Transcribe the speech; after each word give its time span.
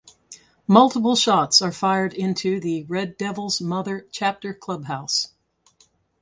Multiple 0.65 1.15
shots 1.15 1.61
are 1.61 1.71
fired 1.71 2.15
into 2.15 2.59
the 2.59 2.85
Red 2.85 3.17
Devils 3.17 3.61
Mother 3.61 4.07
chapter 4.11 4.51
clubhouse. 4.51 5.35